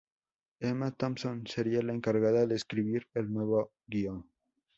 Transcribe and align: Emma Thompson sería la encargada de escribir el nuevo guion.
Emma 0.59 0.89
Thompson 0.89 1.45
sería 1.45 1.83
la 1.83 1.93
encargada 1.93 2.47
de 2.47 2.55
escribir 2.55 3.05
el 3.13 3.31
nuevo 3.31 3.71
guion. 3.85 4.25